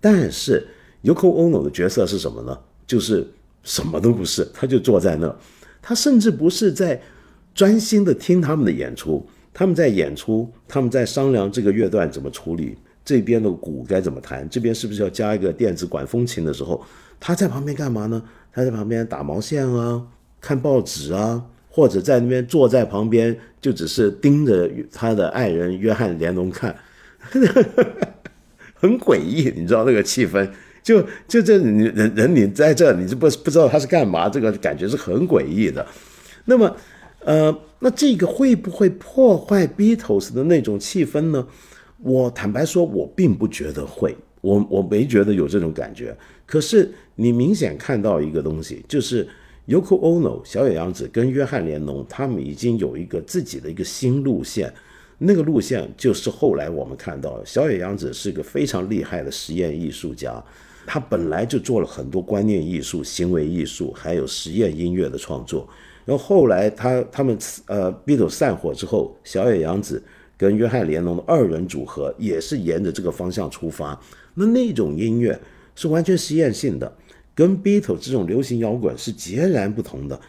[0.00, 0.66] 但是
[1.02, 2.58] Yoko Ono 的角色是什么呢？
[2.86, 3.26] 就是
[3.62, 5.34] 什么都不是，他就坐在那，
[5.82, 7.00] 他甚至不是在
[7.54, 12.76] 专心的听他们的演出，他们在演出，他们在商量这个乐段怎么处理。
[13.04, 14.48] 这边的鼓该怎么弹？
[14.48, 16.84] 这边是不是要加一个电子管风琴的时候，
[17.20, 18.20] 他在旁边干嘛呢？
[18.52, 20.04] 他在旁边打毛线啊，
[20.40, 21.44] 看报纸啊，
[21.76, 26.74] 或者在那边坐在旁边，就只是盯着他的爱人约翰连侬看，
[28.72, 30.48] 很诡异，你知道那个气氛？
[30.82, 35.86] 就就这你人人你在这，你就不不知道他是干嘛，这个感觉是很诡异的。
[36.46, 36.74] 那么，
[37.20, 41.46] 呃，那这个会不会破坏 Beatles 的那种气氛呢？
[41.98, 46.16] 我坦白说，我并不觉得会，我我没觉得有这种感觉。
[46.46, 49.28] 可是你明显看到一个东西，就是
[49.66, 54.72] Yoko Ono 小野洋子跟约翰连侬他们已经有一个自己的一个新路线，
[55.18, 60.42] 那个路线就是后来我们看到小野洋子是个非常厉害的实验艺术家，
[60.86, 65.68] 他本来就做了很多观念艺术、行为艺术，还有实验音乐的创作。
[66.04, 67.36] 然后后来他他们
[67.66, 70.02] 呃 Beatles 散伙之后，小野洋子。
[70.38, 73.98] 跟约翰连侬的二人组合也是沿着这个方向出发，
[74.34, 75.40] 那那种音乐
[75.74, 76.94] 是完全实验性的，
[77.36, 80.20] 跟 Beatles 这种流行摇滚是截然不同的。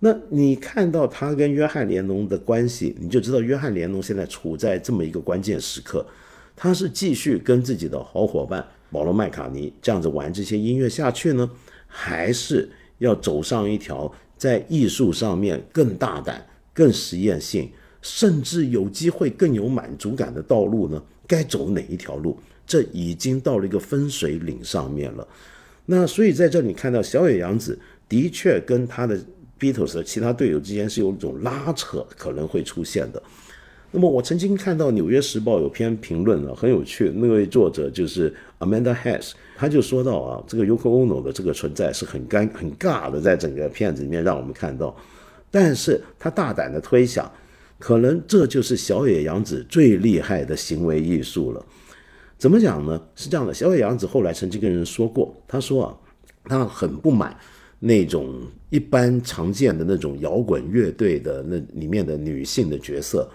[0.00, 6.04] 那你看到他跟约翰连侬的关系，你就知道约翰连侬现在处在这么一个关键时刻，
[6.54, 11.50] 他是继续跟自己的好伙伴保罗麦卡尼这样子玩这些音乐下去呢，
[11.86, 16.44] 还是要走上一条在艺术上面更大胆、
[16.74, 17.70] 更实验性？
[18.02, 21.02] 甚至有机会更有满足感的道路呢？
[21.26, 22.38] 该走哪一条路？
[22.66, 25.26] 这已经到了一个分水岭上面了。
[25.86, 27.78] 那所以在这里看到小野洋子
[28.08, 29.18] 的确跟他的
[29.58, 33.22] Beatles 的其他队友之间是有一种拉扯可能会出现的。
[33.92, 37.10] 那么我曾经看到《纽约时报》有篇评论啊，很有趣。
[37.14, 44.94] 那位作者就是 Amanda Hess，他就说到啊，这个 Yoko Ono 的这个存在是很尴很尬的，在整个片子里面让我们看到。
[45.50, 47.30] 但是他大胆的推想。
[47.78, 51.62] 可能这就是小野洋子最厉害的行为艺术了。
[52.38, 53.00] 怎么讲呢？
[53.14, 55.96] 是这样的，小野洋子后来曾经跟人说过，他说啊，
[56.44, 57.36] 他很不满
[57.78, 63.28] 那种一般常见的那种摇滚乐队的那里面的女性的角色。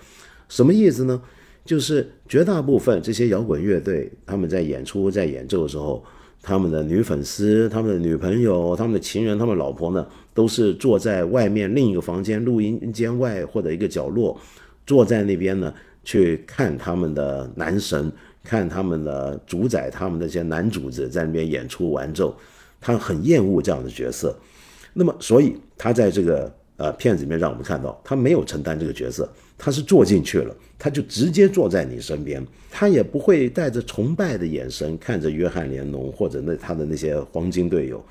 [0.49, 1.21] 什么意思呢？
[1.63, 6.03] 就是绝大部分这些摇滚乐队，他们在演出在演奏的时候。
[6.43, 14.35] 他们的女粉丝、他们的女朋友、他们的情人、他们老婆呢，都是坐在外面另一个房间录音间外或者一个角落，
[14.83, 15.71] 坐在那边呢，
[16.03, 18.11] 去看他们的男神，
[18.43, 22.35] 看他们的主宰，他们那些男主子在那边演出完之后，
[22.79, 24.35] 他很厌恶这样的角色。
[24.93, 29.29] 那么，所以他在这个呃片子里面让我们看到，他没有承担这个角色。
[29.63, 38.03] 他是坐进去了，他就直接坐在你身边，他也不会带着崇拜的眼神看着约翰连侬或者那他的那些黄金队友，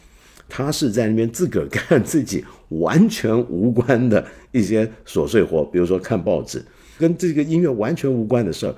[0.49, 6.65] 他是在那边自个儿干自己完全无关的一些琐碎活，比如说看报纸，
[6.97, 8.75] 跟这个音乐完全无关的事儿。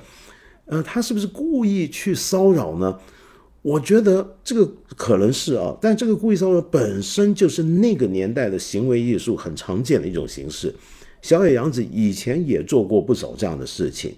[0.72, 2.98] 呃，他是不是故意去骚扰呢？
[3.60, 4.66] 我觉得这个
[4.96, 10.74] 可能是啊，但这个故意骚扰本身就是那个年代的行为艺术很常见的一种形式。
[11.20, 14.14] 小野洋子以前也做过不少这样的事情，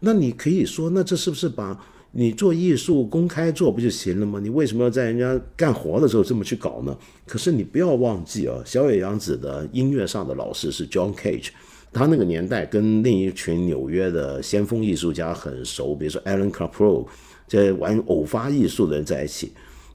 [0.00, 1.78] 那你可以说，那这是不是把
[2.12, 4.40] 你做艺术公开做不就行了吗？
[4.42, 6.96] 你为什么要在人家干活的时候这么去搞呢？
[7.26, 11.50] 可是你不要忘记啊，小野洋子的音乐上的老师是 John Cage，
[11.92, 17.06] 他那个年代跟另一群纽约的先锋艺术家很熟，比如说 Alan Capro，
[17.46, 19.52] 这玩偶发艺术的人在一起。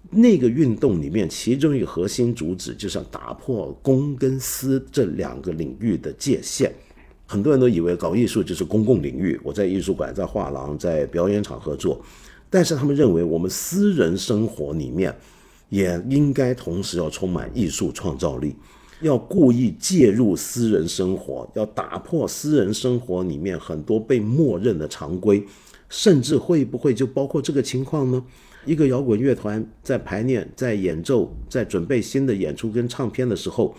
[0.09, 6.71] 那个运动里面，其中一个核心主旨就是要打破公跟私这两个领域的界限。
[7.25, 12.01] 很多人都以为搞艺术就是公共领域，我在艺术馆、在画廊、在表演场合做，
[12.49, 15.13] 但是他们认为我们私人生活里面
[15.67, 18.55] 也应该同时要充满艺术创造力，
[19.01, 25.43] 要故意介入私人生活，要打破私人生活里面很多被默认的常规，
[25.89, 28.23] 甚至会不会就包括这个情况呢？
[28.65, 33.73] 一个摇滚乐团在排练、在演奏、在准备新的演出跟唱片的时候，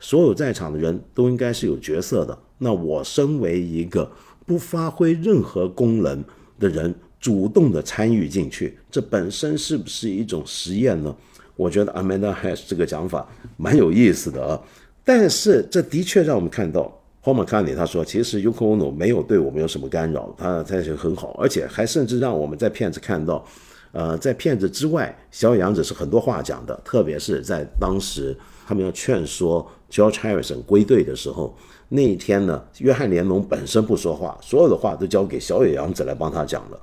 [0.00, 2.38] 所有在场的人都应该是有角色的。
[2.58, 4.10] 那我身为一个
[4.44, 6.22] 不发挥任何功能
[6.58, 11.16] 的人，主动的参与进去，这本身是不是一种实验呢？
[11.58, 14.60] 我觉得 Amanda Hess 这个讲法蛮有意思的啊。
[15.04, 16.82] 但是这的确让我们看到
[17.24, 23.44] ，Paul McCartney 他说，其实 Yoko Ono 没有对我们有什么干扰，他他是很好，而且还甚至让我们在片子看到，
[23.90, 28.36] 呃，在片子之外，小野洋子是很多话讲的，特别是在当时
[28.66, 31.56] 他们要劝说 George Harrison 归队的时候，
[31.88, 36.78] 那一天呢，约翰连农本身不说话，所有的话都交给小野洋子来帮他讲了。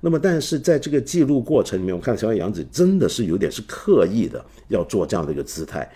[0.00, 5.90] 那么，但是在这个记录过程里面，我看小野洋子真的是有点是刻意的要做这样的一个姿态，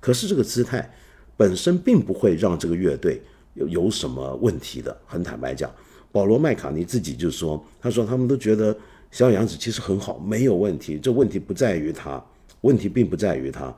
[0.00, 0.90] 可是这个姿态。
[1.38, 3.20] 本身并不会让这个乐队
[3.52, 4.96] 有有什么问题的。
[5.04, 5.70] 很坦白讲，
[6.10, 8.74] 保罗麦卡尼自己就说：“他说他们都觉得
[9.10, 10.98] 小杨子其实很好，没有问题。
[10.98, 12.24] 这问题不在于他，
[12.62, 13.76] 问题并不在于他。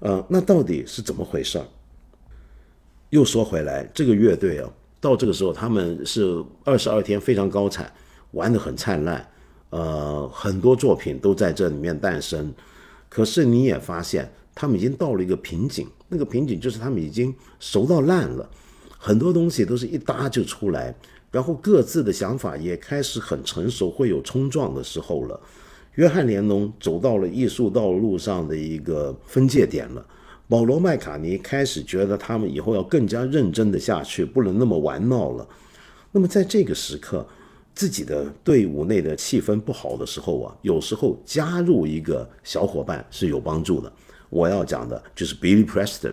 [0.00, 1.64] 呃，那到底是怎么回事儿？
[3.10, 4.68] 又说回来，这个乐队啊，
[5.00, 7.92] 到这个时候他们是二十二天非常高产，
[8.32, 9.28] 玩得很灿烂，
[9.70, 12.52] 呃，很多作品都在这里面诞生。
[13.08, 18.50] 可是你也发现。”他们已经到了一个瓶颈，那个瓶颈就是他们已经熟到烂了，
[18.98, 20.92] 很多东西都是一搭就出来，
[21.30, 25.40] 然后各自的想法也开始很成熟，会有冲撞的时候了。
[25.94, 30.04] 约翰连侬走到了艺术道路上的一个分界点了，
[30.48, 35.46] 保罗麦卡尼开始觉得他们以后要更加认真的下去，不能那么玩闹了。
[36.10, 37.24] 那么在这个时刻，
[37.78, 43.92] 自己的队伍内的气氛不好的时候啊，有时候加入一个小伙伴是有帮助的。
[44.30, 46.12] 我要讲的就是 Billy Preston。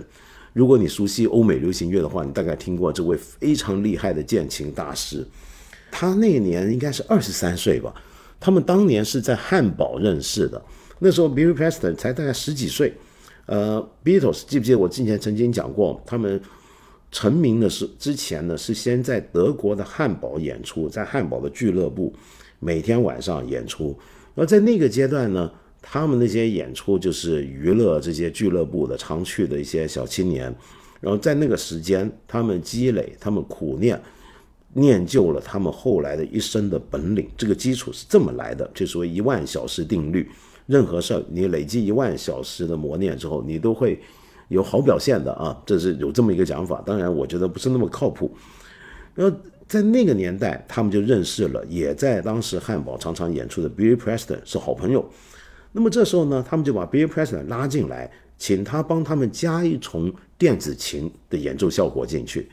[0.53, 5.25] 如果你熟悉欧美流行乐的话，你大概听过这位非常厉害的键琴大师。
[5.89, 7.91] 他那年应该是二十三岁吧。
[8.39, 10.63] 他们当年是在汉堡认识的，
[10.99, 12.93] 那时候 Billy Preston 才大概十几岁。
[13.47, 16.39] 呃，Beatles 记不记得我之前曾经讲过，他们
[17.11, 22.13] 成名的是之前呢，是先在德国的汉堡演出，在汉堡的俱乐部
[22.59, 23.97] 每天晚上演出。
[24.35, 25.51] 而在那个阶段呢。
[25.87, 30.45] 他们那些演出就是娱乐这些俱乐部的常去的一些小青年，
[30.99, 34.01] 然后在那个时间，他们积累，他们苦练，
[34.73, 37.29] 练就了他们后来的一生的本领。
[37.37, 40.27] 这个基础是这么来的，就所谓一万小时定律。
[40.65, 44.01] 任何事儿，你累积一万小时的磨练之后，你都会
[44.47, 46.81] 有好表现的啊，这是有这么一个讲法。
[46.85, 48.31] 当然，我觉得不是那么靠谱。
[49.13, 49.37] 然后
[49.67, 55.03] 在那个年代，他们就认识了，也在当时汉堡常常演出的 Billy Preston 是好朋友。
[55.71, 62.49] 那么这时候呢，他们就把 Bill Preston 拉进来，请他帮他们加一重电子琴的演奏效果进去。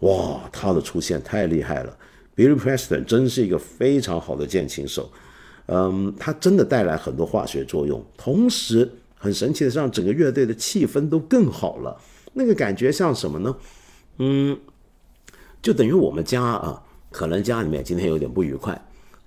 [0.00, 1.96] 哇，他的出现太厉害了
[2.34, 5.08] ！Bill Preston 真是一个非常好的键琴手，
[5.66, 8.90] 嗯，他真的带来很多化学作用，同时
[9.24, 11.98] 很神奇的让整个乐队的气氛都更好了。
[12.34, 13.56] 那个感觉像什么呢？
[14.18, 14.54] 嗯，
[15.62, 18.78] 就等于我们家啊，可能家里面今天有点不愉快，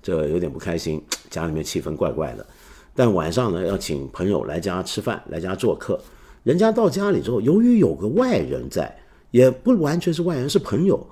[0.04, 2.46] 这有点不开心，家里面气氛怪怪的。
[2.94, 6.00] 但晚上呢，要请朋友来家吃饭，来家做客。
[6.44, 8.96] 人家到家里之后，由于有个外人在，
[9.32, 11.04] 也不完全是外人，是朋友。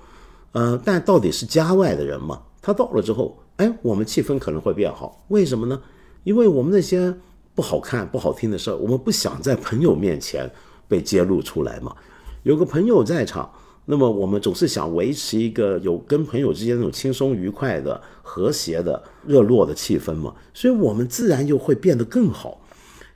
[0.51, 2.39] 呃，但到底是家外的人嘛？
[2.61, 5.25] 他到了之后，哎，我们气氛可能会变好。
[5.29, 5.81] 为什么呢？
[6.23, 7.13] 因为我们那些
[7.55, 10.47] 不好看、不好听的事儿，我们不想在朋友面前
[10.87, 11.95] 被揭露出来嘛。
[12.43, 13.49] 有个朋友在场。
[13.87, 22.59] 那么我们总是想维持一个有跟朋友之间那种轻松愉快的、和谐的、热络的气氛嘛，所以我们自然又会变得更好。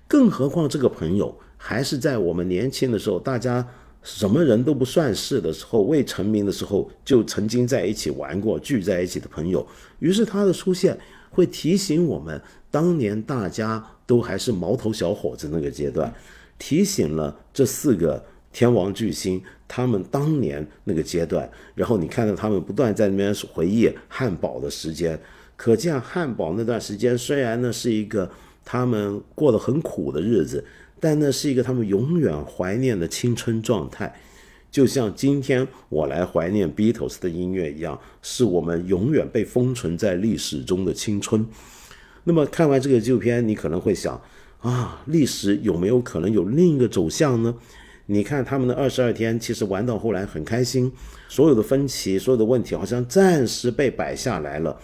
[0.07, 3.67] 更何况这个朋友还是在我们年轻的时候，大家
[4.03, 9.65] 什么人都不算事的时候，未成名的时候就曾经在一起玩过、聚在一起的朋友。
[9.97, 10.95] 于是他的出现
[11.31, 16.11] 会提醒我们，当年大家都还是毛头小伙子那个阶段，
[16.57, 18.25] 提醒了这四个。
[18.51, 25.19] 天王巨星，他们当年那个阶段，然后你看到他们不断在那边回忆汉堡的时间，
[25.55, 28.27] 可见汉堡那段时间虽然呢是一个
[28.65, 30.65] 他们过得很苦的日子，
[30.99, 34.19] 但那是一个他们永远怀念的青春状态，
[34.71, 41.45] 就像今天我来怀念 Beatles 的音乐一样，是我们永远被封存在历史中的青春。
[42.23, 44.21] 那么看完这个纪录片，你可能会想
[44.59, 47.55] 啊，历史有没有可能有另一个走向呢？
[48.07, 50.91] 你看他们的二十二天，其实玩到后来很开心，
[51.27, 54.75] 所有的分歧、所有的问题好像暂时被摆下来了，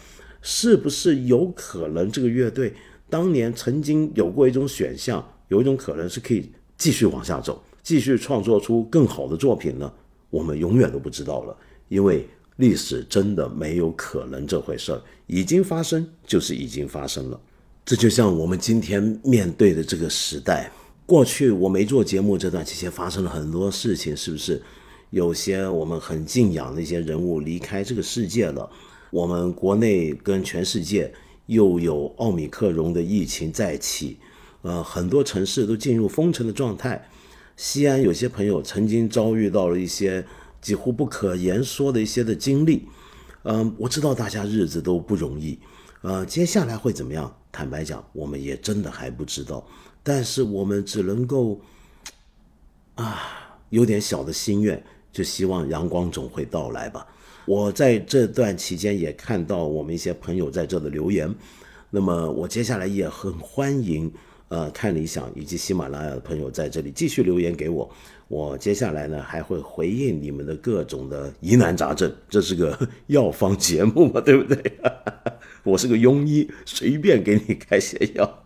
[0.41, 2.71] 是不是有可能这个乐队
[3.09, 9.91] 当年曾经有过一种选项，有一种可能是可以继续往下走，继续创作出更好的作品呢？
[10.29, 11.57] 我们永远都不知道了，
[11.87, 12.27] 因为
[12.57, 17.39] 历史真的没有可能这回事儿，已经发生就是已经发生了，
[17.85, 20.71] 这就像我们今天面对的这个时代。
[21.05, 24.61] 过去我没做节目这段期间发生了很多事情，是不是？
[25.11, 28.69] 有些我们很敬仰的一些人物离开这个世界了，
[29.11, 31.13] 我们国内跟全世界
[31.45, 34.17] 又有奥米克戎的疫情再起，
[34.63, 37.07] 呃，很多城市都进入封城的状态。
[37.55, 40.25] 西安有些朋友曾经遭遇到了一些
[40.65, 42.87] 几乎不可言说的一些的经历，
[43.43, 45.59] 嗯，我知道大家日子都不容易，
[46.01, 47.31] 呃，接下来会怎么样？
[47.51, 49.63] 坦白讲，我们也真的还不知道。
[50.01, 51.61] 但是我们只能够，
[52.95, 57.05] 啊，有点小的心愿，就希望阳光总会到来吧。
[57.45, 61.31] 我在这段期间也看到我们一些朋友在这的留言，
[61.91, 64.11] 那么我接下来也很欢迎，
[64.47, 67.87] 呃，看理想以及喜马拉雅的朋友在这里继续留言给我。
[68.27, 74.79] 我接下来呢还会回应你们的各种的疑难杂症，这是个 药方节目嘛，对不对？
[75.63, 78.43] 我是个庸医，随便给你开些药。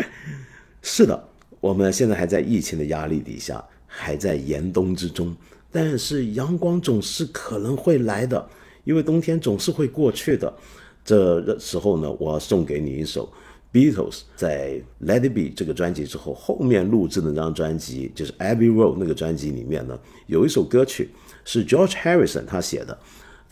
[0.80, 1.28] 是的，
[1.60, 5.34] 我们现在还在疫情的压力底下，还在严冬之中。
[5.70, 8.48] 但是阳光总是可能会来的，
[8.84, 10.52] 因为冬天总是会过去的。
[11.04, 13.32] 这时候呢，我要送给你一首
[13.72, 21.10] Beatles 在《Let It Be》这个专辑之后后面录制的那张专辑，就是《Abbey Road》那个专辑里面呢，有一首歌曲
[21.44, 22.98] 是 George Harrison 他写的。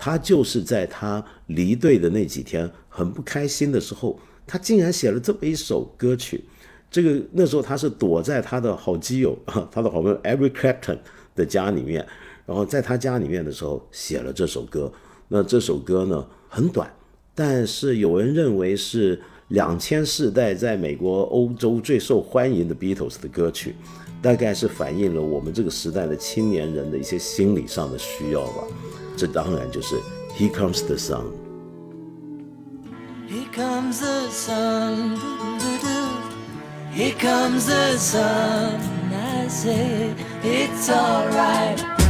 [0.03, 6.43] 他就是在他离队的那几天很不开心的时候，他竟然写了这么一首歌曲。
[6.91, 10.99] 这个那时候他是躲在他的好基友啊， 他的好朋友 Eric Clapton
[11.37, 12.07] 的家里面，
[12.47, 14.91] 然后在他家里面的时候写了这首歌。
[15.29, 16.91] 那这首歌呢很短，
[17.35, 19.21] 但是有人认为是
[19.51, 23.75] 两千世代在美国欧洲最受欢迎的 beatles 的歌曲
[24.23, 28.65] 大概是反映了我们这个时代的青年人的一些心理上的需要吧
[29.17, 29.97] 这当然就是
[30.37, 31.25] he comes the sun
[33.29, 35.17] he comes the sun
[35.59, 35.99] to do
[36.95, 38.79] he comes the sun
[39.13, 42.01] i say it's alright.